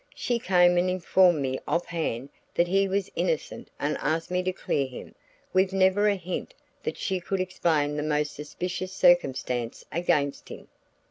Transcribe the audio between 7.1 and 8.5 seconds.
could explain the most